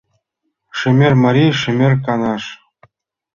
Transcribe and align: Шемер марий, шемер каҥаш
Шемер 0.77 1.13
марий, 1.23 1.51
шемер 1.61 1.93
каҥаш 2.05 2.43